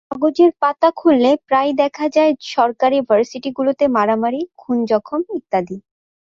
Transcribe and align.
কাগজের 0.11 0.51
পাতা 0.61 0.89
খুললে 0.95 1.31
প্রায়ই 1.47 1.73
দেখা 1.81 2.05
যায় 2.15 2.31
সরকারি 2.51 2.97
ভার্সিটিগুলোতে 3.09 3.85
মারামারি, 3.95 4.41
খুন 4.57 4.77
জখম 4.91 5.21
ইত্যাদি। 5.37 5.77